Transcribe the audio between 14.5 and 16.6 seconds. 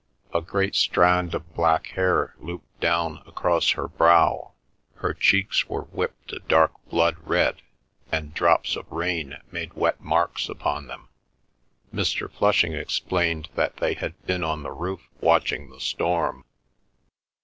the roof watching the storm.